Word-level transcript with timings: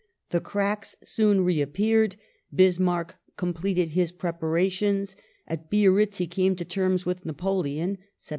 The 0.31 0.39
cracks 0.41 0.95
soon 1.03 1.41
reap 1.41 1.73
peared; 1.73 2.15
Bismarck 2.51 3.17
completed 3.37 3.91
his 3.91 4.11
preparations; 4.11 5.15
at 5.47 5.69
Biarritz 5.69 6.17
he 6.17 6.25
came 6.25 6.55
to 6.55 6.65
terms 6.65 7.05
with 7.05 7.23
Napoleon 7.23 7.99
(Sept. 8.17 8.29